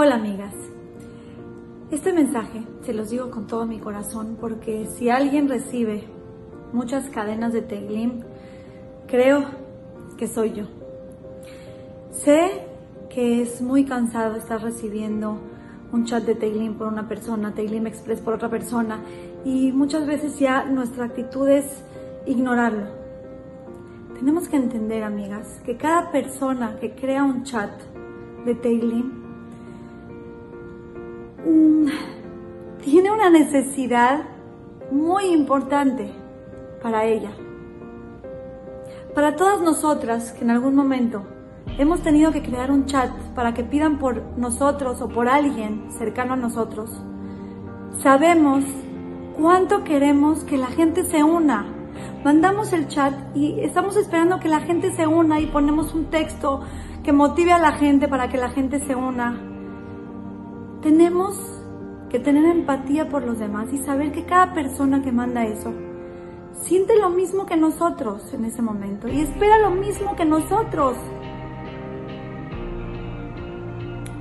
[0.00, 0.54] Hola amigas,
[1.90, 6.04] este mensaje se los digo con todo mi corazón porque si alguien recibe
[6.72, 8.20] muchas cadenas de Teglim,
[9.08, 9.44] creo
[10.16, 10.66] que soy yo.
[12.12, 12.48] Sé
[13.10, 15.40] que es muy cansado estar recibiendo
[15.90, 19.00] un chat de Teglim por una persona, Teglim Express por otra persona
[19.44, 21.82] y muchas veces ya nuestra actitud es
[22.24, 22.86] ignorarlo.
[24.14, 27.72] Tenemos que entender, amigas, que cada persona que crea un chat
[28.44, 29.17] de Teglim
[31.48, 31.86] Mm,
[32.84, 34.24] tiene una necesidad
[34.90, 36.12] muy importante
[36.82, 37.30] para ella.
[39.14, 41.22] Para todas nosotras que en algún momento
[41.78, 46.34] hemos tenido que crear un chat para que pidan por nosotros o por alguien cercano
[46.34, 46.90] a nosotros,
[48.02, 48.62] sabemos
[49.40, 51.64] cuánto queremos que la gente se una.
[52.24, 56.60] Mandamos el chat y estamos esperando que la gente se una y ponemos un texto
[57.02, 59.57] que motive a la gente para que la gente se una
[60.82, 61.36] tenemos
[62.08, 65.72] que tener empatía por los demás y saber que cada persona que manda eso
[66.52, 70.96] siente lo mismo que nosotros en ese momento y espera lo mismo que nosotros.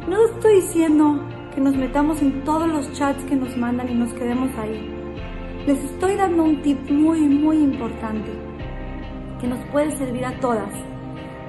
[0.08, 1.19] No estoy diciendo
[1.53, 4.94] que nos metamos en todos los chats que nos mandan y nos quedemos ahí.
[5.66, 8.31] Les estoy dando un tip muy, muy importante
[9.39, 10.69] que nos puede servir a todas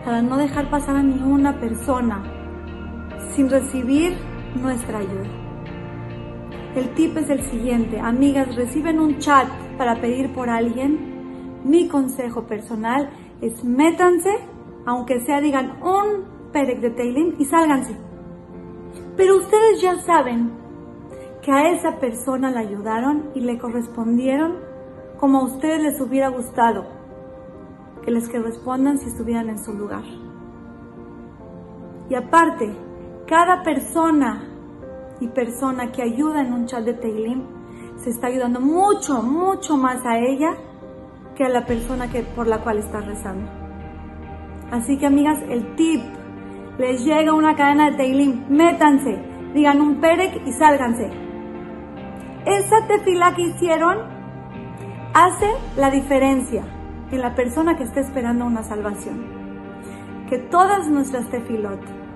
[0.05, 2.22] para no dejar pasar a ninguna persona
[3.34, 4.17] sin recibir
[4.55, 5.29] nuestra ayuda.
[6.75, 11.61] El tip es el siguiente, amigas, reciben un chat para pedir por alguien.
[11.65, 14.31] Mi consejo personal es métanse,
[14.87, 17.97] aunque sea digan un perec de tailing y sálganse.
[19.17, 20.53] Pero ustedes ya saben
[21.43, 24.57] que a esa persona la ayudaron y le correspondieron
[25.19, 26.87] como a ustedes les hubiera gustado
[28.05, 30.05] que les correspondan si estuvieran en su lugar.
[32.09, 32.75] Y aparte,
[33.29, 34.43] cada persona
[35.21, 37.43] y persona que ayuda en un chat de Teilim
[37.97, 40.56] se está ayudando mucho, mucho más a ella
[41.37, 43.50] que a la persona que, por la cual está rezando.
[44.71, 46.00] Así que amigas, el tip,
[46.78, 49.19] les llega una cadena de Teilim, métanse,
[49.53, 51.10] digan un perec y sálganse.
[52.47, 53.99] Esa tefila que hicieron
[55.12, 56.65] hace la diferencia
[57.10, 59.27] en la persona que está esperando una salvación.
[60.31, 62.08] Que todas nuestras tefilot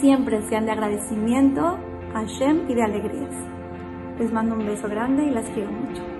[0.00, 1.78] siempre sean de agradecimiento
[2.14, 2.26] a
[2.68, 3.34] y de alegrías.
[4.18, 6.17] Les mando un beso grande y las quiero mucho.